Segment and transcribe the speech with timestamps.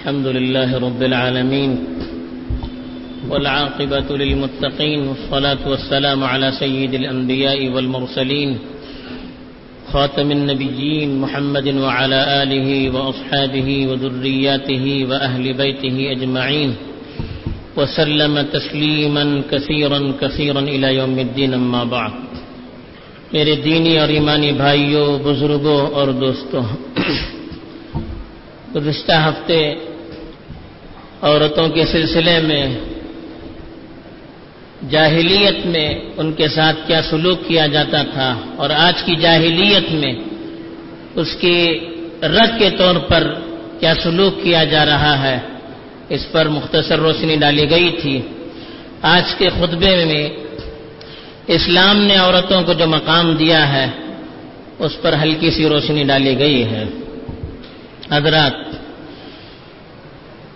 [0.00, 1.72] الحمد لله رب العالمين
[3.28, 8.58] والعاقبة للمتقين والصلاة والسلام على سيد الأنبياء والمرسلين
[9.92, 16.74] خاتم النبيين محمد وعلى آله وأصحابه وذرياته وأهل بيته أجمعين
[17.76, 22.12] وسلم تسليما كثيرا كثيرا إلى يوم الدين أما بعد
[23.32, 26.62] میرے دینی اور ایمانی بھائیوں بزرگوں اور دوستوں
[28.74, 29.58] گزشتہ ہفتے
[31.22, 32.64] عورتوں کے سلسلے میں،
[34.90, 40.12] جاہلیت میں ان کے ساتھ کیا سلوک کیا جاتا تھا، اور آج کی جاہلیت میں
[41.20, 41.58] اس کی
[42.34, 43.22] رد کے طور پر
[43.80, 45.38] کیا سلوک کیا جا رہا ہے،
[46.08, 48.16] اس پر مختصر روشنی ڈالی گئی تھی۔
[49.02, 50.24] آج کے خطبے میں
[51.46, 53.86] اسلام نے عورتوں کو جو مقام دیا ہے،
[54.78, 56.84] اس پر ہلکی سی روشنی ڈالی گئی ہے۔
[58.10, 58.54] حضرات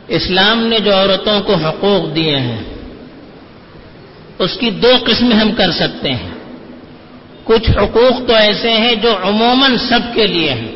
[0.08, 2.62] اسلام نے جو عورتوں کو حقوق دیے ہیں،
[4.38, 6.30] اس کی دو قسمیں ہم کر سکتے ہیں۔
[7.44, 10.72] کچھ حقوق تو ایسے ہیں جو عموماً سب کے لیے ہیں،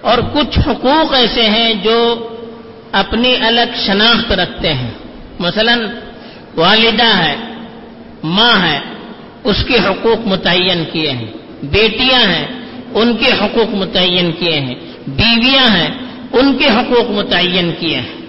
[0.00, 2.28] اور کچھ حقوق ایسے ہیں جو
[2.92, 4.90] اپنی الگ شناخت رکھتے ہیں۔
[5.38, 5.76] مثلا،
[6.56, 7.36] والدہ ہے،
[8.22, 8.78] ماں ہے،
[9.44, 12.46] اس کے حقوق متعین کیے ہیں۔ بیٹیاں ہیں،
[12.94, 14.74] ان کے حقوق متعین کیے ہیں۔
[15.06, 15.90] بیویاں ہیں
[16.32, 18.20] ان کے حقوق متعین کیے ہیں۔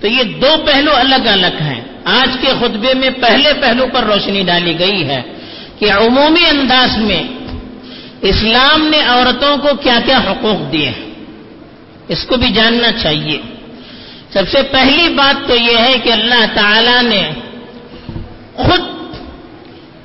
[0.00, 4.42] تو یہ دو پہلو الگ الگ ہیں۔ آج کے خطبے میں پہلے پہلو پر روشنی
[4.42, 5.22] ڈالی گئی ہے
[5.78, 7.22] کہ عمومی انداز میں
[8.22, 10.92] اسلام نے عورتوں کو کیا کیا حقوق دیے
[12.08, 13.40] اس کو بھی جاننا چاہیے۔
[14.32, 17.30] سب سے پہلی بات تو یہ ہے کہ اللہ تعالی نے
[18.54, 18.80] خود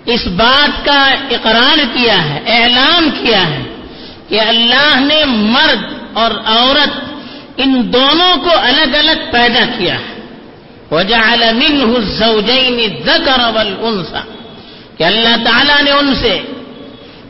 [0.06, 3.64] اس بات کا اقرار کیا ہے، اعلان کیا ہے
[4.28, 7.11] کہ اللہ نے مرد اور عورت
[7.64, 10.22] ان دونوں کو الگ الگ پیدا کیا ہے۔
[10.92, 14.32] وجعل منه الزوجين الذكر والانثى۔
[14.98, 16.40] کہ اللہ تعالیٰ نے ان سے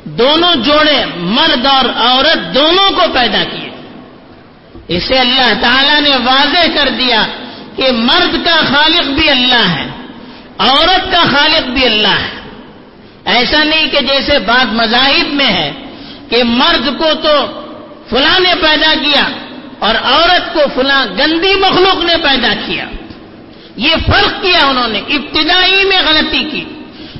[0.03, 3.69] دونوں جوڑے، مرد اور عورت دونوں کو پیدا کیے۔
[4.87, 7.25] اسے اللہ تعالیٰ نے واضح کر دیا
[7.75, 9.87] کہ مرد کا خالق بھی اللہ ہے،
[10.57, 12.41] عورت کا خالق بھی اللہ ہے۔
[13.25, 15.71] ایسا نہیں کہ جیسے بات مذاہب میں ہے
[16.29, 17.61] کہ مرد کو تو
[18.09, 19.23] فلاں نے پیدا کیا
[19.81, 22.85] اور عورت کو فلاں گندی مخلوق نے پیدا کیا۔
[23.75, 26.65] یہ فرق کیا انہوں نے، ابتدائی میں غلطی کی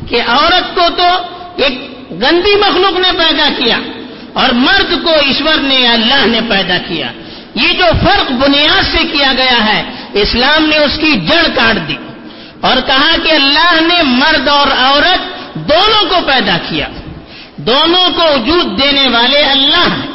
[0.10, 1.08] کہ عورت کو تو
[1.58, 3.78] ایک گندی مخلوق نے پیدا کیا
[4.34, 7.12] اور مرد کو ایشور نے یا اللہ نے پیدا کیا۔
[7.56, 9.84] یہ جو فرق بنیاد سے کیا گیا ہے،
[10.14, 11.96] اسلام نے اس کی جڑ کاٹ دی
[12.62, 15.20] اور کہا کہ اللہ نے مرد اور عورت
[15.56, 16.88] دونوں کو پیدا کیا۔
[17.58, 20.11] دونوں کو وجود دینے والے اللہ ہیں۔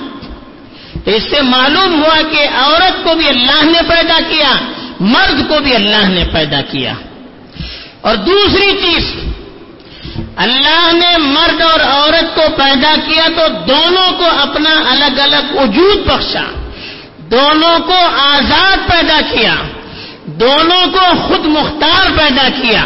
[1.07, 4.49] تو اس سے معلوم ہوا کہ عورت کو بھی اللہ نے پیدا کیا،
[5.01, 6.93] مرد کو بھی اللہ نے پیدا کیا۔
[8.01, 9.15] اور دوسری چیز،
[10.37, 16.07] اللہ نے مرد اور عورت کو پیدا کیا تو دونوں کو اپنا الگ الگ وجود
[16.07, 16.45] بخشا۔
[17.19, 19.55] دونوں کو آزاد پیدا کیا۔
[20.25, 22.85] دونوں کو خود مختار پیدا کیا۔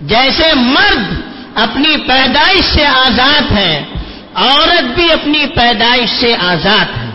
[0.00, 1.20] جیسے مرد
[1.54, 3.84] اپنی پیدائش سے آزاد ہے،
[4.34, 7.05] عورت بھی اپنی پیدائش سے آزاد ہے۔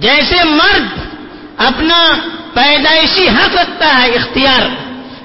[0.00, 0.86] جیسے مرد
[1.56, 2.02] اپنا
[2.54, 4.68] پیدائشی حق رکھتا ہے اختیار،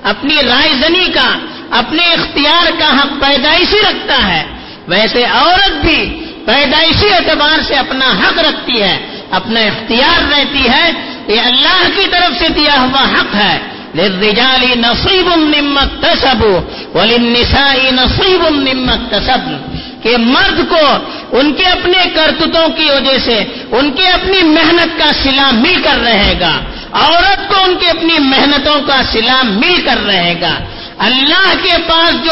[0.04, 1.36] اپنی رائے زنی کا،
[1.72, 4.44] اپنے اختیار کا حق پیدائشی رکھتا ہے،
[4.88, 10.92] ویسے عورت بھی پیدائشی اعتبار سے اپنا حق رکھتی ہے، اپنا اختیار رہتی ہے،
[11.28, 13.60] یہ اللہ کی طرف سے دیا ہوا حق ہے۔
[13.96, 16.60] للرجال نصیب مما اكتسبوا
[16.94, 19.73] وللنساء نصیب مما اكتسبن
[20.04, 20.98] کہ مرد کو
[21.32, 26.00] ان کے اپنے کرتوتوں کی وجہ سے ان کے اپنی محنت کا سلا مل کر
[26.00, 26.60] رہے گا۔
[26.92, 30.56] عورت کو ان کی اپنی محنتوں کا سلا مل کر رہے گا۔
[30.98, 32.32] اللہ کے پاس جو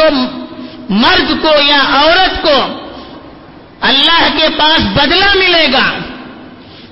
[0.90, 2.66] مرد کو یا عورت کو
[3.82, 5.94] اللہ کے پاس بدلہ ملے گا،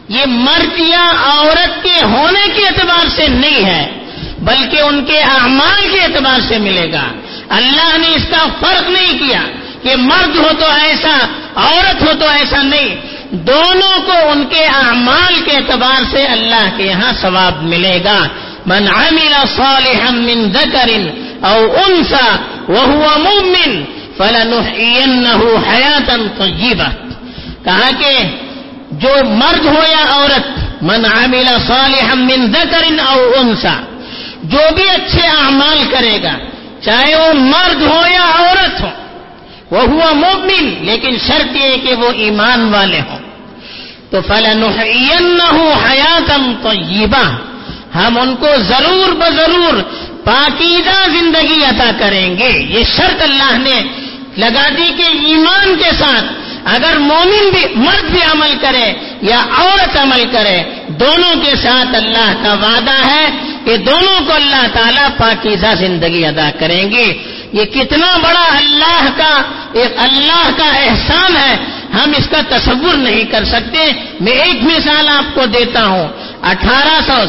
[0.10, 4.00] یہ مرد یا عورت کے ہونے کے اعتبار سے نہیں ہے،
[4.40, 7.04] بلکہ ان کے اعمال کے اعتبار سے ملے گا۔
[7.50, 9.42] اللہ نے اس کا فرق نہیں کیا۔
[9.84, 11.18] کہ مرد ہو تو ایسا،
[11.56, 12.96] عورت ہو تو ایسا نہیں۔
[13.32, 18.28] دونوں کو ان کے اعمال کے اعتبار سے اللہ کے یہاں ثواب ملے گا۔
[18.66, 20.90] من عمل صالحا من ذکر
[21.46, 22.36] او انسا
[22.70, 23.84] وهو مؤمن
[24.18, 26.90] فلنحيينه حیاتا طیبہ۔
[27.64, 28.20] کہا کہ
[28.92, 30.48] جو مرد ہو یا عورت،
[30.82, 33.82] من عمل صالحا من ذکر او انسا
[34.44, 36.34] جو بھی اچھے اعمال کرے گا،
[36.82, 38.90] چاہے وہ مرد ہو یا عورت ہو
[39.72, 43.20] وہ ہوا مومن، لیکن شرط یہ کہ وہ ایمان والے ہوں۔
[44.10, 47.38] تو فلاں حیاتم طیبہ
[47.98, 49.82] ہم ان کو ضرور بضرور
[50.24, 53.84] پاکیزہ زندگی عطا کریں گے۔ یہ شرط اللہ نے
[54.38, 56.26] لگا دی کہ ایمان کے ساتھ
[56.66, 62.34] اگر مومن بھی مرد بھی عمل کرے یا عورت عمل کرے، دونوں کے ساتھ اللہ
[62.44, 63.30] کا وعدہ ہے
[63.66, 69.42] کہ دونوں کو اللہ تعالیٰ پاکیزہ زندگی ادا کریں گے۔ یہ کتنا بڑا اللہ کا،
[69.74, 71.58] ایک اللہ کا احسان ہے،
[71.94, 76.08] ہم اس کا تصور نہیں کر سکتے۔ میں ایک مثال آپ کو دیتا ہوں۔
[76.42, 77.24] اٹھارہ سو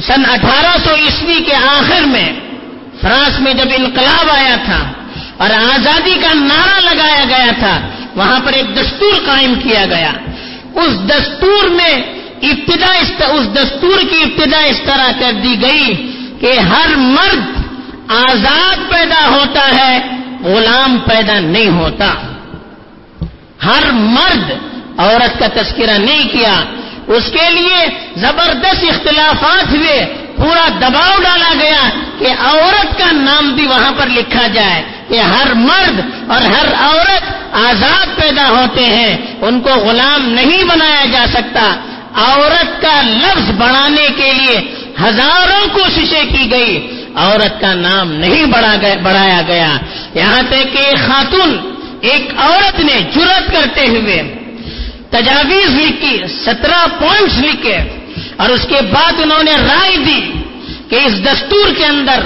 [0.00, 2.32] سن اٹھارہ سو عیسوی کے آخر میں
[3.00, 4.92] فرانس میں جب انقلاب آیا تھا
[5.36, 7.80] اور آزادی کا نعرہ لگایا گیا تھا،
[8.14, 10.12] وہاں پر ایک دستور قائم کیا گیا۔
[10.74, 11.96] اس دستور میں
[12.42, 17.55] ابتدا اس دستور کی ابتدا اس طرح کر دی گئی کہ ہر مرد
[18.08, 19.98] آزاد پیدا ہوتا ہے،
[20.44, 22.14] غلام پیدا نہیں ہوتا۔
[23.64, 24.52] ہر مرد
[24.98, 26.64] عورت کا تذکرہ نہیں کیا۔
[27.06, 27.86] اس کے لیے
[28.16, 31.88] زبردست اختلافات ہوئے۔ پورا دباؤ ڈالا گیا
[32.18, 36.00] کہ عورت کا نام بھی وہاں پر لکھا جائے کہ ہر مرد
[36.30, 41.76] اور ہر عورت آزاد پیدا ہوتے ہیں۔ ان کو غلام نہیں بنایا جا سکتا۔
[42.14, 48.44] عورت کا لفظ بڑھانے کے لیے ہزاروں کوششیں کی گئی۔ عورت کا نام نہیں
[49.02, 49.76] بڑھایا گیا۔
[50.14, 54.34] یہاں تک کہ ایک خاتون ایک عورت نے جرت کرتے ہوئے
[55.10, 57.78] تجاویز لکھی، سترہ پوائنٹس لکھے
[58.36, 60.32] اور اس کے بعد انہوں نے رائے دی
[60.90, 62.20] کہ اس دستور کے اندر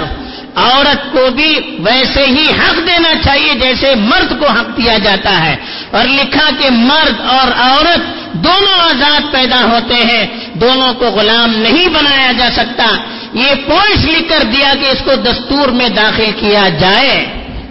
[0.55, 5.55] عورت کو بھی ویسے ہی حق دینا چاہیے جیسے مرد کو حق دیا جاتا ہے۔
[5.91, 11.87] اور لکھا کہ مرد اور عورت دونوں آزاد پیدا ہوتے ہیں، دونوں کو غلام نہیں
[11.87, 12.87] بنایا جا سکتا۔
[13.33, 17.25] یہ پوائنٹس لکھ کر دیا کہ اس کو دستور میں داخل کیا جائے۔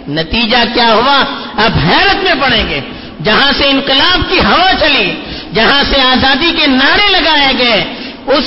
[0.07, 1.23] نتیجہ کیا ہوا؟
[1.65, 2.79] اب حیرت میں پڑیں گے۔
[3.23, 5.15] جہاں سے انقلاب کی ہوا چلی،
[5.53, 7.93] جہاں سے آزادی کے نعرے لگائے گئے،
[8.25, 8.45] اس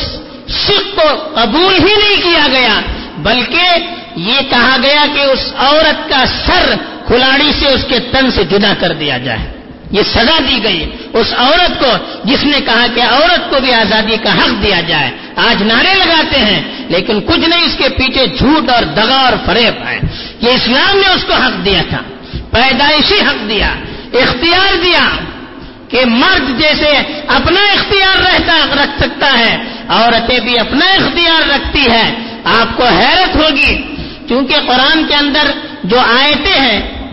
[0.48, 2.80] سکھ کو قبول ہی نہیں کیا گیا،
[3.18, 3.64] بلکہ
[4.16, 6.74] یہ کہا گیا کہ اس عورت کا سر
[7.06, 9.53] کھلاڑی سے اس کے تن سے جدا کر دیا جائے۔
[9.94, 11.92] یہ سزا دی گئی اس عورت کو
[12.24, 16.38] جس نے کہا کہ عورت کو بھی آزادی کا حق دیا جائے۔ آج نعرے لگاتے
[16.38, 20.00] ہیں، لیکن کچھ نہیں، اس کے پیچھے جھوٹ اور دگا اور فریب ہے۔
[20.40, 21.98] کہ اسلام نے اس کو حق دیا تھا،
[22.50, 23.74] پیدائشی حق دیا،
[24.12, 25.08] اختیار دیا
[25.88, 26.88] کہ مرد جیسے
[27.28, 29.56] اپنا اختیار رہتا، رکھ سکتا ہے،
[29.88, 32.14] عورتیں بھی اپنا اختیار رکھتی ہے۔
[32.44, 33.76] آپ کو حیرت ہوگی
[34.28, 35.50] کیونکہ قرآن کے اندر
[35.84, 37.08] جو آیتیں ہیں،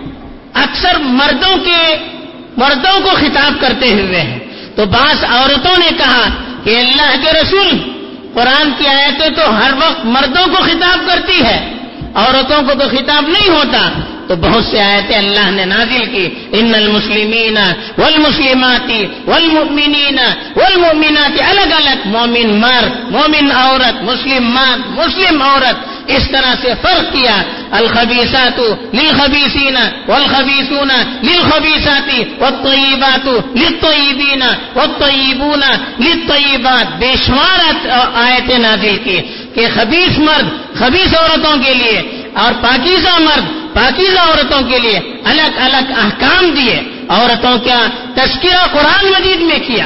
[0.53, 2.10] اکثر مردوں کے
[2.57, 4.39] مردوں کو خطاب کرتے ہوئے ہیں۔
[4.75, 6.29] تو بعض عورتوں نے کہا
[6.63, 7.91] کہ اللہ کے رسول
[8.33, 11.73] قرآن کی آیتیں تو ہر وقت مردوں کو خطاب کرتی ہے۔
[12.15, 13.89] عورتوں کو تو خطاب نہیں ہوتا۔
[14.27, 17.57] تو بہت سے آیتیں اللہ نے نازل کی۔ ان المسلمین
[17.97, 18.91] والمسلمات
[19.27, 20.19] والمؤمنین
[20.55, 27.13] والمؤمنات، الگ الگ، مومن مرد، مومن عورت، مسلم مرد، مسلم عورت۔ اس طرح سے فرق
[27.13, 28.59] کیا الخبیسات
[28.93, 29.77] للخبیسین
[30.07, 30.91] والخبیسون
[31.23, 32.09] للخبیسات
[32.41, 34.43] والطیبات للطیبین
[34.75, 35.61] والطیبون
[35.99, 39.19] للطیبات۔ بے شمار آیتیں نازل کی
[39.55, 40.47] کہ خبیص مرد
[40.79, 46.79] خبیص عورتوں کے لیے اور پاکیزہ مرد پاکیزہ عورتوں کے لیے الگ الگ احکام دیے،
[47.09, 49.85] عورتوں کا تذکرہ قرآن مجید میں کیا۔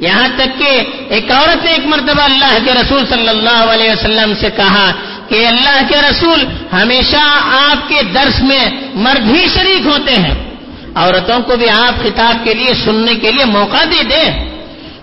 [0.00, 4.32] یہاں تک کہ ایک عورت نے ایک مرتبہ اللہ کے رسول صلی اللہ علیہ وسلم
[4.40, 4.92] سے کہا
[5.28, 7.40] کہ اللہ کے رسول ہمیشہ
[7.70, 10.50] آپ کے درس میں مرد ہی شریک ہوتے ہیں۔
[10.94, 14.50] عورتوں کو بھی آپ خطاب کے لیے، سننے کے لیے موقع دے دیں۔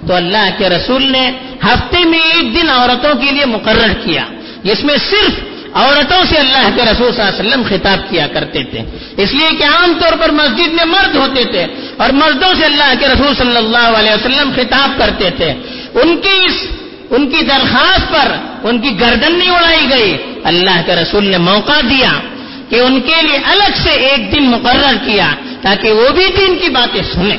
[0.08, 1.32] تو اللہ کے رسول نے
[1.64, 4.24] ہفتے میں ایک دن عورتوں کے لیے مقرر کیا،
[4.64, 5.34] جس میں صرف
[5.74, 8.80] عورتوں سے اللہ کے رسول صلی اللہ علیہ وسلم خطاب کیا کرتے تھے۔
[9.18, 11.66] اس لیے کہ عام طور پر مسجد میں مرد ہوتے تھے
[11.98, 15.50] اور مردوں سے اللہ کے رسول صلی اللہ علیہ وسلم خطاب کرتے تھے۔
[15.94, 16.68] ان کی اس
[17.10, 21.80] ان کی درخواست پر ان کی گردن نہیں اڑائی گئی۔ اللہ کے رسول نے موقع
[21.90, 22.12] دیا
[22.70, 25.28] کہ ان کے لیے الگ سے ایک دن مقرر کیا
[25.62, 27.38] تاکہ وہ بھی دین کی باتیں سنیں۔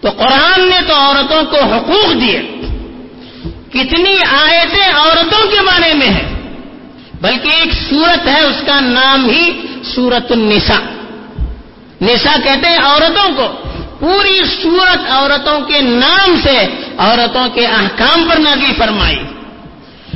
[0.00, 2.42] تو قرآن نے تو عورتوں کو حقوق دیے۔
[3.72, 6.33] کتنی آیتیں عورتوں کے بارے میں ہیں۔
[7.24, 10.80] بلکہ ایک سورت ہے، اس کا نام ہی سورت النساء۔
[12.02, 13.68] نساء کہتے ہیں عورتوں کو۔
[14.00, 16.66] پوری سورت عورتوں کے نام سے،
[16.98, 19.16] عورتوں کے احکام پر نازی فرمائی۔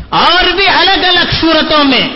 [0.09, 2.09] اور بھی الگ الگ صورتوں میں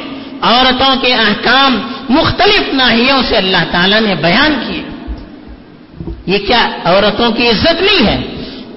[0.42, 4.82] عورتوں کے احکام مختلف ناحیوں سے اللہ تعالی نے بیان کیے۔
[6.26, 8.20] یہ کیا عورتوں کی عزت نہیں ہے؟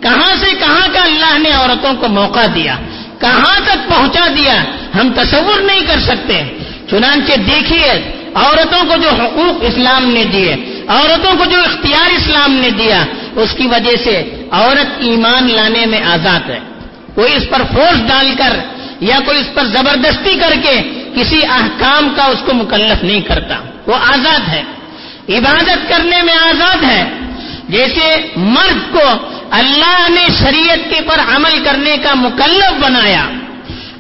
[0.01, 2.75] کہاں سے کہاں کا اللہ نے عورتوں کو موقع دیا؟
[3.19, 4.63] کہاں تک پہنچا دیا؟
[5.01, 6.57] ہم تصور نہیں کر سکتے۔
[6.89, 12.69] چنانچہ دیکھیے، عورتوں کو جو حقوق اسلام نے دیے، عورتوں کو جو اختیار اسلام نے
[12.69, 16.59] دیا، اس کی وجہ سے عورت ایمان لانے میں آزاد ہے۔
[17.15, 18.57] کوئی اس پر فورس ڈال کر
[18.99, 20.81] یا کوئی اس پر زبردستی کر کے
[21.15, 23.55] کسی احکام کا اس کو مکلف نہیں کرتا۔
[23.87, 24.63] وہ آزاد ہے۔
[25.29, 27.09] عبادت کرنے میں آزاد ہے۔
[27.69, 33.29] جیسے مرد کو اللہ نے شریعت کے پر عمل کرنے کا مکلف بنایا۔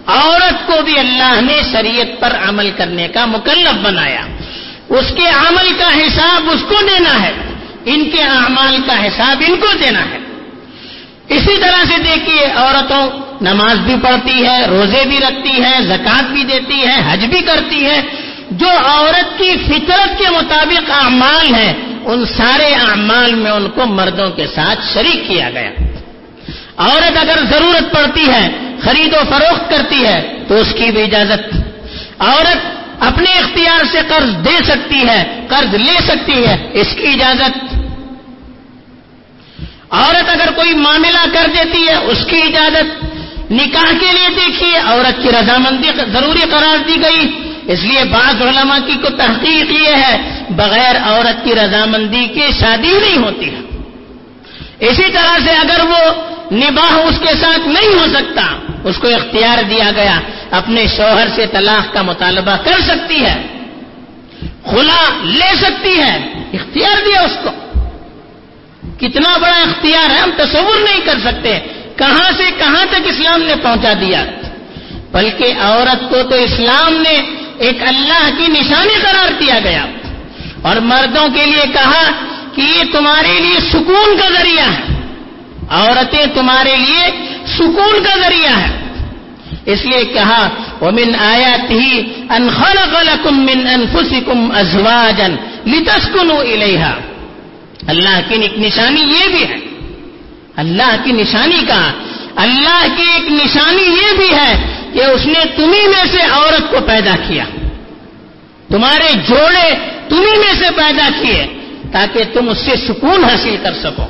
[0.07, 4.21] عورت کو بھی اللہ نے شریعت پر عمل کرنے کا مکلف بنایا۔
[4.89, 7.31] اس کے عمل کا حساب اس کو دینا ہے۔
[7.85, 10.17] ان کے اعمال کا حساب ان کو دینا ہے۔
[11.29, 13.09] اسی طرح سے دیکھیے، عورتوں
[13.41, 17.85] نماز بھی پڑھتی ہے، روزے بھی رکھتی ہے زکات بھی دیتی ہے، حج بھی کرتی
[17.85, 18.01] ہے۔
[18.51, 21.73] جو عورت کی فطرت کے مطابق اعمال ہیں،
[22.05, 25.69] ان سارے اعمال میں ان کو مردوں کے ساتھ شریک کیا گیا۔
[26.77, 28.49] عورت اگر ضرورت پڑتی ہے
[28.85, 31.55] خرید و فروخت کرتی ہے تو اس کی بھی اجازت
[32.19, 32.57] عورت
[32.99, 37.75] اپنے اختیار سے قرض دے سکتی ہے، قرض لے سکتی ہے، اس کی اجازت۔
[39.91, 43.05] عورت اگر کوئی معاملہ کر دیتی ہے، اس کی اجازت۔
[43.51, 48.77] نکاح کے لیے دیکھیے، عورت کی رضامندی ضروری قرار دی گئی۔ اس لیے بعض علماء
[48.85, 53.59] کی کو تحقیق یہ ہے، بغیر عورت کی رضامندی کے شادی نہیں ہوتی۔ ہے
[54.79, 55.97] اسی طرح سے اگر وہ
[56.51, 60.19] نباہ اس کے ساتھ نہیں ہو سکتا اس کو اختیار دیا گیا،
[60.51, 63.41] اپنے شوہر سے طلاق کا مطالبہ کر سکتی ہے
[64.69, 67.49] کھلا لے سکتی ہے، اختیار دیا اس کو۔
[68.99, 71.59] کتنا بڑا اختیار ہے، ہم تصور نہیں کر سکتے۔
[71.95, 74.25] کہاں سے کہاں تک اسلام نے پہنچا دیا؟
[75.11, 77.21] بلکہ عورت کو تو اسلام نے
[77.57, 79.85] ایک اللہ کی نشانی قرار دیا گیا۔
[80.61, 82.11] اور مردوں کے لیے کہا
[82.55, 84.95] کہ یہ تمہارے لیے سکون کا ذریعہ ہے۔
[85.69, 88.85] عورتیں تمہارے لیے سکون کا ذریعہ ہے۔
[89.65, 90.49] اس لیے کہا
[90.79, 95.35] وہ من آیا تھی انخل غلکم من انفسکم ازواجن
[95.67, 96.99] لتسکنو الیہا
[97.87, 99.59] اللہ کی ایک نشانی یہ بھی ہے۔
[100.55, 101.91] اللہ کی نشانی کہا
[102.35, 106.77] اللہ کی ایک نشانی یہ بھی ہے کہ اس نے تمہیں میں سے عورت کو
[106.85, 107.43] پیدا کیا۔
[108.67, 109.75] تمہارے جوڑے
[110.09, 111.47] تمہیں میں سے پیدا کیے
[111.91, 114.05] تاکہ تم اس سے سکون حاصل کر سکو۔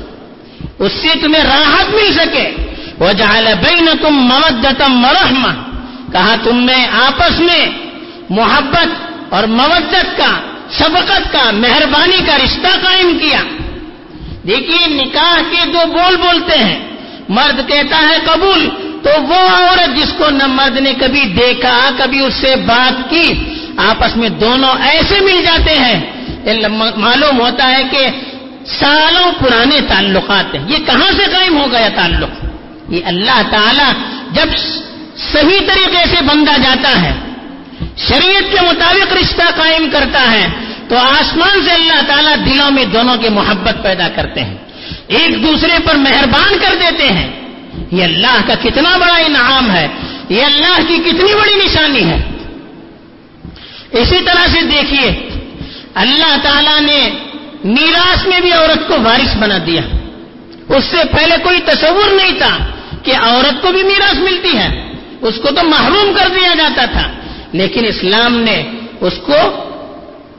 [0.78, 2.65] اس سے تمہیں راحت مل سکے۔
[2.98, 5.46] وہ جہاں بین تم ممدتم مرحم
[6.12, 7.66] کہا، تم نے آپس میں
[8.30, 8.86] محبت
[9.34, 13.40] اور مودت کا سبقت کا، مہربانی کا رشتہ قائم کیا۔
[14.46, 16.88] دیکھیے، نکاح کے دو بول بولتے ہیں۔
[17.28, 18.68] مرد کہتا ہے قبول،
[19.02, 23.32] تو وہ عورت جس کو نہ مرد نے کبھی دیکھا، کبھی اس سے بات کی،
[23.76, 26.00] آپس میں دونوں ایسے مل جاتے ہیں۔
[26.96, 28.06] معلوم ہوتا ہے کہ
[28.66, 32.45] سالوں پرانے تعلقات ہیں۔ یہ کہاں سے قائم ہو گیا تعلق؟
[32.88, 33.92] یہ اللہ تعالی
[34.30, 34.46] جب
[35.32, 37.12] صحیح طریقے سے بندہ جاتا ہے،
[37.96, 40.46] شریعت کے مطابق رشتہ قائم کرتا ہے،
[40.88, 44.56] تو آسمان سے اللہ تعالیٰ دلوں میں دونوں کی محبت پیدا کرتے ہیں۔
[45.06, 47.40] ایک دوسرے پر مہربان کر دیتے ہیں۔
[47.92, 49.88] یہ اللہ کا کتنا بڑا انعام ہے۔
[50.28, 52.30] یہ اللہ کی کتنی بڑی نشانی ہے۔
[53.90, 55.30] اسی طرح سے دیکھیے،
[55.94, 57.10] اللہ تعالیٰ نے
[57.64, 59.80] میراث میں بھی عورت کو وارث بنا دیا۔
[60.68, 62.58] اس سے پہلے کوئی تصور نہیں تھا۔
[63.06, 67.12] کہ عورت کو بھی میراث ملتی ہے۔ اس کو تو محروم کر دیا جاتا تھا۔
[67.52, 68.62] لیکن اسلام نے
[69.00, 69.36] اس کو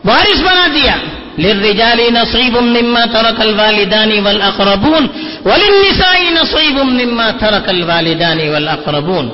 [0.05, 0.95] وارث بنا دیا۔
[1.39, 5.07] للرجال نصيب مما ترك الوالدان والاقربون
[5.45, 9.29] وللنساء نصيب مما ترك الوالدان والاقربون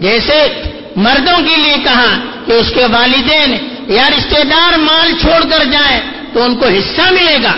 [0.00, 0.46] جیسے
[0.96, 6.00] مردوں کے لیے کہا کہ اس کے والدین یا رشتے دار مال چھوڑ کر جائیں
[6.32, 7.52] تو ان کو حصہ ملے گا۔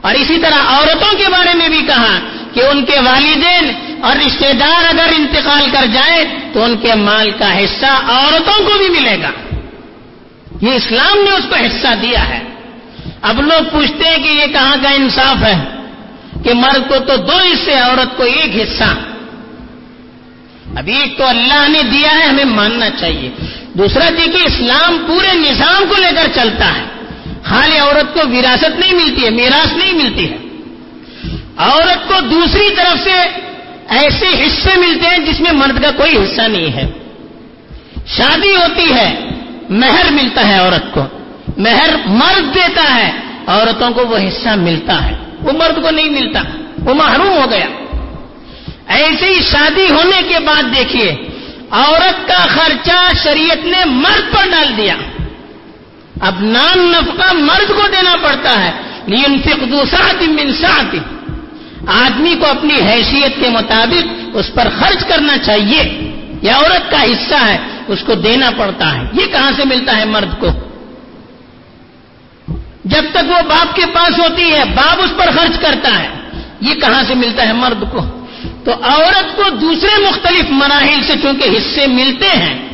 [0.00, 2.18] اور اسی طرح عورتوں کے بارے میں بھی کہا
[2.52, 3.72] کہ ان کے والدین
[4.04, 8.78] اور رشتے دار اگر انتقال کر جائیں تو ان کے مال کا حصہ عورتوں کو
[8.78, 9.30] بھی ملے گا۔
[10.60, 12.42] یہ اسلام نے اس کو حصہ دیا ہے۔
[13.22, 15.56] اب لوگ پوچھتے ہیں کہ یہ کہاں کا انصاف ہے؟
[16.44, 18.94] کہ مرد کو تو دو حصے، عورت کو ایک حصہ۔
[20.76, 23.30] ابھی ایک تو اللہ نے دیا ہے، ہمیں ماننا چاہیے۔
[23.74, 26.84] دوسرا جی دیکھیے اسلام پورے نظام کو لے کر چلتا ہے۔
[27.42, 30.36] خالی عورت کو وراثت نہیں ملتی ہے، میراث نہیں ملتی ہے۔
[31.56, 33.44] عورت کو دوسری طرف سے
[33.88, 36.90] ایسے حصے ملتے ہیں جس میں مرد کا کوئی حصہ نہیں ہے۔
[38.06, 39.14] شادی ہوتی ہے،
[39.68, 41.04] مہر ملتا ہے عورت کو۔
[41.56, 43.12] مہر مرد دیتا ہے،
[43.46, 46.40] عورتوں کو وہ حصہ ملتا ہے۔ وہ مرد کو نہیں ملتا،
[46.78, 47.66] وہ محروم ہو گیا۔
[48.86, 51.14] ایسی ہی شادی ہونے کے بعد دیکھیے،
[51.70, 54.96] عورت کا خرچہ شریعت نے مرد پر ڈال دیا۔
[56.20, 58.70] اب نان نفقہ مرد کو دینا پڑتا ہے۔
[59.06, 60.96] لیکن فک دوسرا من ساتھ
[61.86, 66.10] آدمی کو اپنی حیثیت کے مطابق اس پر خرچ کرنا چاہیے
[66.42, 70.04] یہ عورت کا حصہ ہے، اس کو دینا پڑتا ہے۔ یہ کہاں سے ملتا ہے
[70.04, 70.46] مرد کو؟
[72.84, 76.08] جب تک وہ باپ کے پاس ہوتی ہے، باپ اس پر خرچ کرتا ہے۔
[76.60, 78.26] یہ کہاں سے ملتا ہے مرد کو؟
[78.64, 82.68] تو عورت کو دوسرے مختلف مراحل سے چونکہ حصے ملتے ہیں،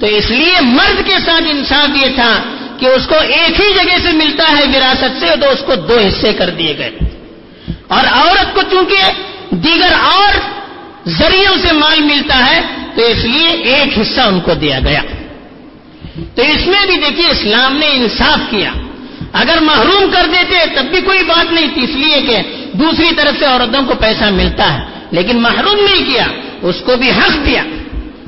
[0.00, 2.42] تو اس لیے مرد کے ساتھ انصاف یہ تھا
[2.78, 5.98] کہ اس کو ایک ہی جگہ سے ملتا ہے، وراثت سے، تو اس کو دو
[5.98, 6.98] حصے کر دیے گئے۔
[7.88, 9.12] اور عورت کو چونکہ
[9.50, 10.32] دیگر اور
[11.08, 12.60] ذریعوں سے مال ملتا ہے،
[12.94, 15.00] تو اس لیے ایک حصہ ان کو دیا گیا۔
[16.34, 18.72] تو اس میں بھی دیکھیے، اسلام نے انصاف کیا۔
[19.32, 22.38] اگر محروم کر دیتے، تب بھی کوئی بات نہیں۔ تھی اس لیے کہ
[22.72, 26.26] دوسری طرف سے عورتوں کو پیسہ ملتا ہے۔ لیکن محروم نہیں کیا،
[26.62, 27.62] اس کو بھی حق دیا۔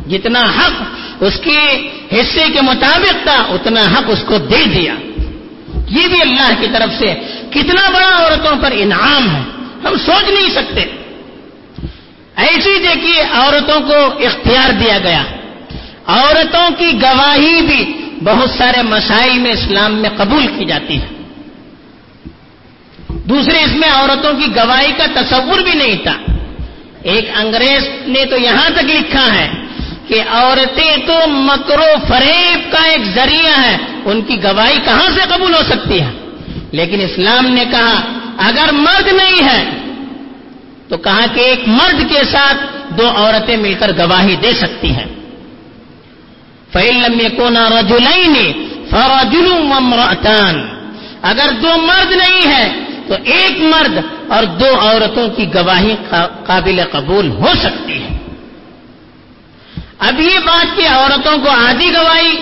[0.09, 0.83] جتنا حق
[1.21, 4.95] اس کے حصے کے مطابق تھا، اتنا حق اس کو دے دیا۔
[5.75, 7.15] یہ بھی اللہ کی طرف سے
[7.51, 9.41] کتنا بڑا عورتوں پر انعام ہے؟
[9.85, 10.81] ہم سوچ نہیں سکتے۔
[12.37, 15.23] ایسی دیکھیے عورتوں کو اختیار دیا گیا۔
[16.07, 21.07] عورتوں کی گواہی بھی بہت سارے مسائل میں اسلام میں قبول کی جاتی ہے۔
[23.09, 26.15] دوسرے، اس میں عورتوں کی گواہی کا تصور بھی نہیں تھا۔
[27.03, 29.51] ایک انگریز نے تو یہاں تک لکھا ہے
[30.09, 35.21] کہ عورتیں تو مکر و فریب کا ایک ذریعہ ہے ان کی گواہی کہاں سے
[35.29, 36.18] قبول ہو سکتی ہے؟
[36.73, 38.01] لیکن اسلام نے کہا،
[38.39, 39.65] اگر مرد نہیں ہے،
[40.89, 42.57] تو کہا کہ ایک مرد کے ساتھ
[42.99, 45.07] دو عورتیں مل کر گواہی دے سکتی ہیں۔
[46.73, 48.53] فعلم کو نا رجولئی نے
[51.23, 52.73] اگر دو مرد نہیں ہے،
[53.07, 53.99] تو ایک مرد
[54.29, 55.95] اور دو عورتوں کی گواہی
[56.47, 58.19] قابل قبول ہو سکتی ہے۔
[59.99, 62.37] اب یہ بات کہ عورتوں کو آدھی گواہی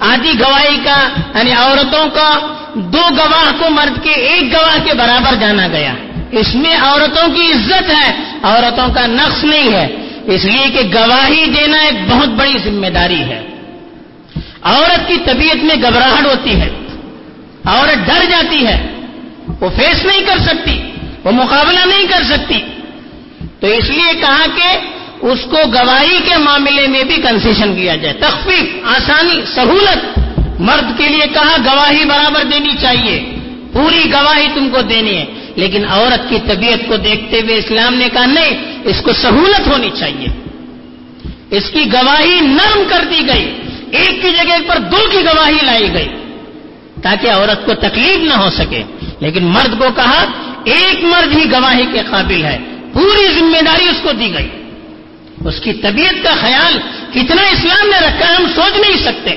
[0.00, 5.34] آدھی گواہی کا یعنی عورتوں کا دو گواہ کو مرد کے ایک گواہ کے برابر
[5.34, 5.94] جانا گیا۔
[6.32, 9.88] اس میں عورتوں کی عزت ہے، عورتوں کا نقص نہیں ہے۔
[10.24, 13.46] اس لیے کہ گواہی دینا ایک بہت بڑی ذمہ داری ہے۔
[14.62, 16.68] عورت کی طبیعت میں گھبراہٹ ہوتی ہے،
[17.64, 18.86] عورت ڈر جاتی ہے۔
[19.60, 20.90] وہ فیس نہیں کر سکتی،
[21.24, 22.58] وہ مقابلہ نہیں کر سکتی۔
[23.60, 24.78] تو اس لیے کہا کہ
[25.20, 30.18] اس کو گواہی کے معاملے میں بھی کنسیشن کیا جائے۔ تخفیف، آسانی، سہولت۔
[30.60, 33.34] مرد کے لیے کہا، گواہی برابر دینی چاہیے۔
[33.72, 35.24] پوری گواہی تم کو دینی ہے۔
[35.56, 39.90] لیکن عورت کی طبیعت کو دیکھتے ہوئے اسلام نے کہا، نہیں، اس کو سہولت ہونی
[39.98, 40.26] چاہیے۔
[41.50, 43.56] اس کی گواہی نرم کر دی گئی۔
[43.90, 46.08] ایک کی جگہ پر دو کی گواہی لائی گئی۔
[47.02, 48.82] تاکہ عورت کو تکلیف نہ ہو سکے۔
[49.20, 50.24] لیکن مرد کو کہا،
[50.64, 52.58] ایک مرد ہی گواہی کے قابل ہے۔
[52.92, 54.63] پوری ذمہ داری اس کو دی گئی۔
[55.44, 56.78] اس کی طبیعت کا خیال
[57.12, 59.30] کتنا اسلام نے رکھا ہم سوچ نہیں سکتے۔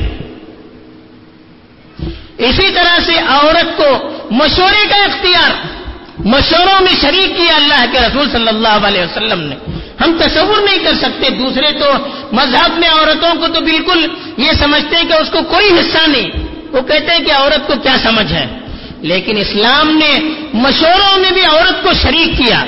[2.38, 5.52] اسی طرح سے عورت کو مشورے کا اختیار،
[6.20, 9.56] مشوروں میں شریک کیا اللہ کے رسول صلی اللہ علیہ وسلم نے۔
[10.02, 11.92] ہم تصور نہیں کر سکتے، دوسرے تو
[12.32, 14.08] مذہب میں عورتوں کو تو بالکل
[14.38, 16.30] یہ سمجھتے ہیں کہ اس کو کوئی حصہ نہیں۔
[16.72, 18.48] وہ کہتے ہیں کہ عورت کو کیا سمجھ ہے؟
[19.02, 20.20] لیکن اسلام نے
[20.54, 22.66] مشوروں میں بھی عورت کو شریک کیا۔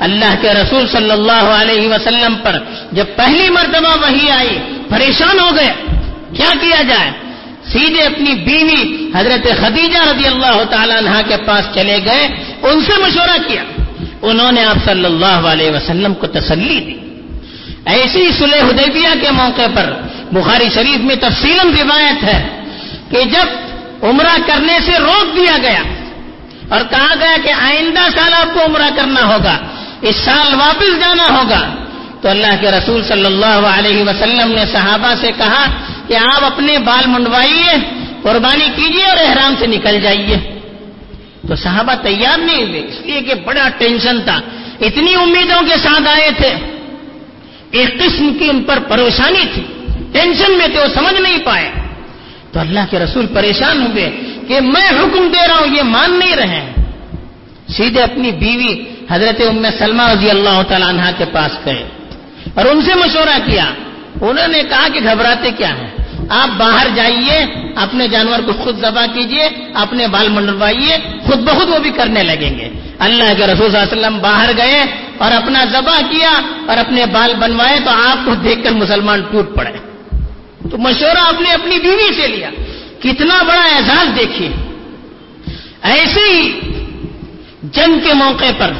[0.00, 2.58] اللہ کے رسول صلی اللہ علیہ وسلم پر
[2.92, 5.72] جب پہلی مرتبہ وہی آئی، پریشان ہو گئے۔
[6.36, 7.10] کیا کیا جائے؟
[7.72, 12.28] سیدھے اپنی بیوی حضرت خدیجہ رضی اللہ تعالیٰ عنہ کے پاس چلے گئے،
[12.62, 13.62] ان سے مشورہ کیا۔
[14.22, 16.94] انہوں نے آپ صلی اللہ علیہ وسلم کو تسلی دی۔
[17.86, 19.92] ایسی سلح حدیبیہ کے موقع پر
[20.32, 22.48] بخاری شریف میں تفصیل روایت ہے
[23.10, 23.46] کہ جب
[24.04, 25.82] عمرہ کرنے سے روک دیا گیا
[26.68, 29.58] اور کہا گیا کہ آئندہ سال آپ کو عمرہ کرنا ہوگا
[30.02, 31.74] اس سال واپس جانا ہوگا۔
[32.20, 35.64] تو اللہ کے رسول صلی اللہ علیہ وسلم نے صحابہ سے کہا
[36.08, 37.72] کہ آپ اپنے بال منڈوائیے،
[38.22, 40.58] قربانی کیجیے اور احرام سے نکل جائیے۔
[41.48, 44.40] تو صحابہ تیار نہیں ہوئے، اس لیے کہ بڑا ٹینشن تھا۔
[44.80, 46.54] اتنی امیدوں کے ساتھ آئے تھے۔
[47.70, 49.62] ایک قسم کی ان پر پریشانی تھی۔
[50.12, 51.72] ٹینشن میں تھے، وہ سمجھ نہیں پائے۔
[52.52, 54.10] تو اللہ کے رسول پریشان ہوئے
[54.48, 56.72] کہ میں حکم دے رہا ہوں، یہ مان نہیں رہے۔
[57.76, 61.88] سیدھے اپنی بیوی حضرت ام سلمہ رضی اللہ تعالیٰ عنہ کے پاس گئے
[62.54, 63.64] اور ان سے مشورہ کیا۔
[64.20, 65.90] انہوں نے کہا کہ گھبراتے کیا ہیں؟
[66.28, 67.46] آپ باہر جائیے،
[67.76, 70.96] اپنے جانور کو خود ذبح کیجیے، اپنے بال منڈوائیے،
[71.26, 74.50] خود بخود وہ بھی کرنے لگیں گے۔ اللہ کے رسول صلی اللہ علیہ وسلم باہر
[74.56, 74.84] گئے
[75.18, 76.30] اور اپنا ذبح کیا
[76.66, 79.72] اور اپنے بال بنوائے تو آپ کو دیکھ کر مسلمان ٹوٹ پڑے۔
[80.70, 82.50] تو مشورہ آپ نے اپنی بیوی سے لیا۔
[83.00, 84.48] کتنا بڑا اعزاز دیکھیے۔
[85.82, 86.60] ایسے ہی
[87.62, 88.72] جنگ کے موقع پر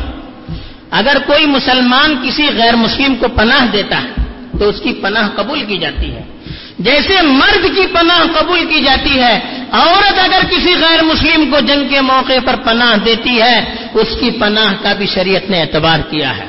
[0.92, 4.22] اگر کوئی مسلمان کسی غیر مسلم کو پناہ دیتا ہے،
[4.59, 6.22] تو اس کی پناہ قبول کی جاتی ہے۔
[6.78, 9.40] جیسے مرد کی پناہ قبول کی جاتی ہے،
[9.72, 14.31] عورت اگر کسی غیر مسلم کو جنگ کے موقع پر پناہ دیتی ہے، اس کی
[14.31, 16.46] پناہ کا بھی شریعت نے اعتبار کیا ہے۔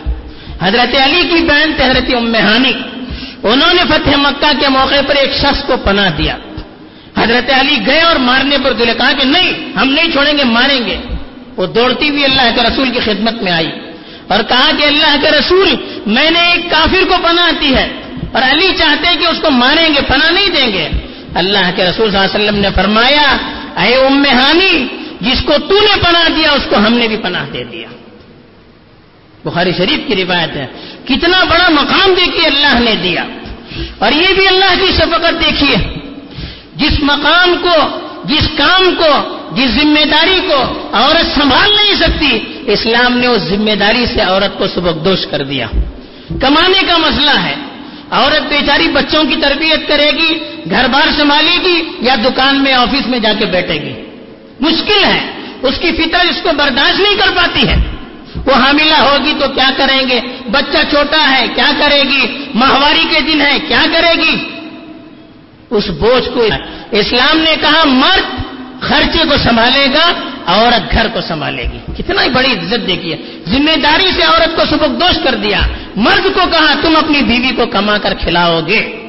[0.61, 2.97] حضرت علی کی بہن حضرت ام حامد
[3.43, 6.37] انہوں نے فتح مکہ کے موقع پر ایک شخص کو پناہ دیا۔
[7.17, 10.85] حضرت علی گئے اور مارنے پر دلے، کہا کہ نہیں، ہم نہیں چھوڑیں گے، ماریں
[10.85, 10.97] گے۔
[11.57, 13.69] وہ دوڑتی ہوئی اللہ کے رسول کی خدمت میں آئی۔
[14.27, 18.01] اور کہا کہ اللہ کے رسول، میں نے ایک کافر کو پناہ دی ہے،
[18.33, 20.89] اور علی چاہتے ہیں کہ اس کو ماریں گے، پناہ نہیں دیں گے۔
[21.35, 23.37] اللہ کے رسول صلی اللہ علیہ وسلم نے فرمایا،
[23.83, 24.87] اے ام ہانی
[25.21, 27.87] جس کو تو نے پناہ دیا، اس کو ہم نے بھی پناہ دے دیا۔
[29.45, 30.65] بخاری شریف کی روایت ہے،
[31.05, 33.25] کتنا بڑا مقام دیکھیے اللہ نے دیا۔
[33.99, 35.75] اور یہ بھی اللہ کی شفقت دیکھیے۔
[36.75, 43.17] جس مقام کو، جس کام کو، جس ذمہ داری کو عورت سنبھال نہیں سکتی اسلام
[43.17, 45.67] نے اس ذمہ داری سے عورت کو سبکدوش کر دیا۔
[46.41, 47.55] کمانے کا مسئلہ ہے۔
[48.11, 53.07] عورت بیچاری بچوں کی تربیت کرے گی، گھر بار سنبھالے گی یا دکان میں، آفس
[53.07, 53.93] میں جا کے بیٹھے گی۔
[54.59, 57.75] مشکل ہے۔ اس کی فطر اس کو برداشت نہیں کر پاتی ہے۔
[58.45, 60.19] وہ حاملہ ہوگی تو کیا کریں گے؟
[60.51, 64.37] بچہ چھوٹا ہے، کیا کرے گی؟ ماہواری کے دن ہے، کیا کرے گی؟
[65.69, 66.47] اس بوجھ کو
[66.91, 68.43] اسلام نے کہا، مرد
[68.81, 70.11] خرچے کو سنبھالے گا
[70.47, 73.15] عورت گھر کو سنبھالے گی۔ کتنا ہی بڑی عزت دیکھیے۔
[73.47, 75.59] ذمہ داری سے عورت کو سبک دوش کر دیا۔
[75.95, 78.99] مرد کو کہا، تم اپنی بیوی کو کما کر کھلاؤ گے۔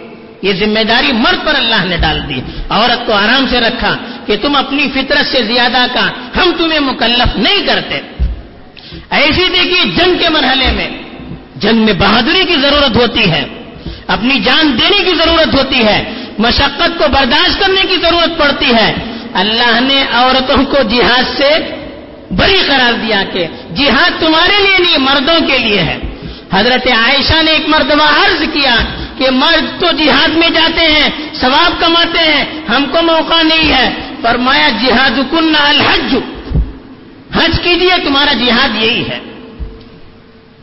[0.42, 4.36] یہ ذمہ داری مرد پر اللہ نے ڈال دی۔ عورت کو آرام سے رکھا کہ
[4.42, 8.00] تم اپنی فطرت سے زیادہ کا ہم تمہیں مکلف نہیں کرتے۔
[9.10, 10.88] ایسی دیکھیے جنگ کے مرحلے میں
[11.56, 13.44] جنگ میں بہادری کی ضرورت ہوتی ہے۔
[14.06, 18.94] اپنی جان دینے کی ضرورت ہوتی ہے۔ مشقت کو برداشت کرنے کی ضرورت پڑتی ہے۔
[19.34, 21.50] اللہ نے عورتوں کو جہاد سے
[22.30, 25.98] بری قرار دیا کہ جہاد تمہارے لیے نہیں، مردوں کے لیے ہے۔
[26.52, 28.76] حضرت عائشہ نے ایک مرتبہ عرض کیا
[29.18, 33.94] کہ مرد تو جہاد میں جاتے ہیں، ثواب کماتے ہیں، ہم کو موقع نہیں ہے۔
[34.22, 36.16] فرمایا جہاد کن الحج۔
[37.34, 39.18] حج کیجیے تمہارا جہاد یہی ہے۔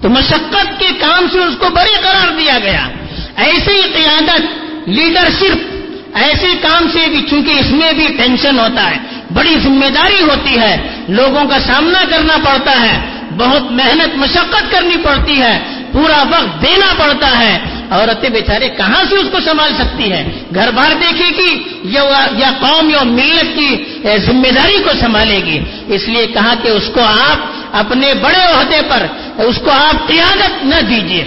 [0.01, 2.88] تو مشقت کے کام سے اس کو بڑی قرار دیا گیا۔
[3.36, 4.41] ایسی قیادت
[4.89, 5.70] لیڈرشپ
[6.13, 8.97] ایسے کام سے بھی چونکہ اس میں بھی ٹینشن ہوتا ہے،
[9.34, 10.76] بڑی ذمہ داری ہوتی ہے،
[11.10, 13.00] لوگوں کا سامنا کرنا پڑتا ہے،
[13.38, 15.58] بہت محنت، مشقت کرنی پڑتی ہے،
[15.91, 17.58] پورا وقت دینا پڑتا ہے۔
[17.91, 20.24] عورتیں بیچارے کہاں سے اس کو سنبھال سکتی ہے
[20.56, 21.52] گھر بار دیکھے گی
[21.93, 23.69] یا قوم یا ملت کی
[24.17, 28.82] ذمہ داری کو سنبھالے گی۔ اس لیے کہا کہ اس کو آپ اپنے بڑے عہدے
[28.89, 29.06] پر،
[29.43, 31.24] اس کو آپ قیادت نہ دیجیے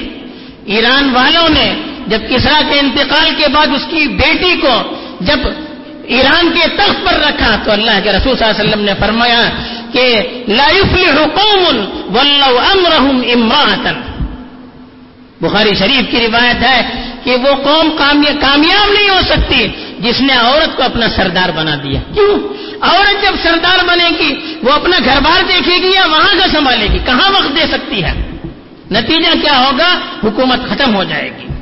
[0.66, 1.68] ایران والوں نے
[2.06, 5.38] جب کسرا کے انتقال کے بعد اس کی بیٹی کو جب
[6.04, 9.50] ایران کے تخت پر رکھا تو اللہ کے رسول صلی اللہ علیہ وسلم نے فرمایا
[9.92, 11.76] کہ لا يفلح قوم
[12.16, 13.20] ولو امرهم
[15.40, 17.96] بخاری شریف کی روایت ہے کہ وہ قوم
[18.40, 22.38] کامیاب نہیں ہو سکتی جس نے عورت کو اپنا سردار بنا دیا۔ کیوں؟
[22.80, 26.86] عورت جب سردار بنے گی، وہ اپنا گھر بار دیکھے گی یا وہاں کا سنبھالے
[26.92, 28.12] گی؟ کہاں وقت دے سکتی ہے؟
[28.90, 31.53] نتیجہ کیا ہوگا؟ حکومت ختم ہو جائے گی۔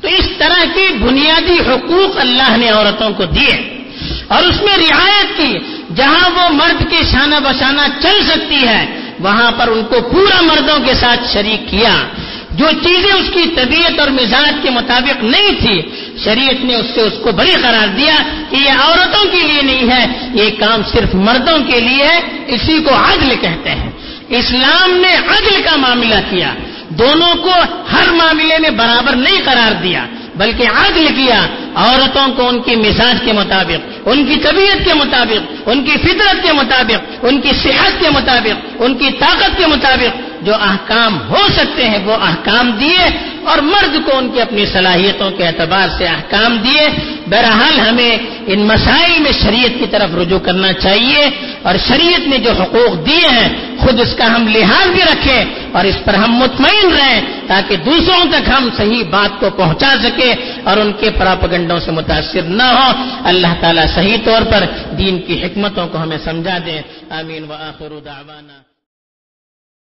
[0.00, 3.82] تو اس طرح کی بنیادی حقوق اللہ نے عورتوں کو دیے
[4.28, 5.58] اور اس میں رعایت کی،
[5.96, 10.78] جہاں وہ مرد کے شانہ بشانہ چل سکتی ہے، وہاں پر ان کو پورا مردوں
[10.84, 12.06] کے ساتھ شریک کیا۔
[12.50, 15.82] جو چیزیں اس کی طبیعت اور مزاج کے مطابق نہیں تھی،
[16.24, 18.14] شریعت نے اس سے اس کو بڑی قرار دیا
[18.50, 22.82] کہ یہ عورتوں کے لیے نہیں ہے، یہ کام صرف مردوں کے لیے ہے، اسی
[22.82, 23.90] کو عدل کہتے ہیں۔
[24.28, 26.54] اسلام نے عدل کا معاملہ کیا۔
[26.90, 27.52] دونوں کو
[27.92, 33.16] ہر معاملے میں برابر نہیں قرار دیا، بلکہ عدل کیا عورتوں کو ان کی مزاج
[33.24, 38.00] کے مطابق، ان کی طبیعت کے مطابق، ان کی فطرت کے مطابق، ان کی صحت
[38.00, 43.30] کے مطابق، ان کی طاقت کے مطابق جو احکام ہو سکتے ہیں وہ احکام دیے
[43.44, 46.88] اور مرد کو ان کی اپنی صلاحیتوں کے اعتبار سے احکام دیے۔
[47.26, 51.30] بہرحال ہمیں ان مسائل میں شریعت کی طرف رجوع کرنا چاہیے
[51.62, 53.48] اور شریعت نے جو حقوق دیے ہیں
[53.78, 58.30] خود اس کا ہم لحاظ بھی رکھیں اور اس پر ہم مطمئن رہیں تاکہ دوسروں
[58.30, 62.92] تک ہم صحیح بات کو پہنچا سکیں اور ان کے پراپگنڈوں سے متاثر نہ ہو
[63.24, 64.64] اللہ تعالیٰ صحیح طور پر
[64.98, 68.69] دین کی حکمتوں کو ہمیں سمجھا دیں۔ آمین۔ و آخر دعوانا۔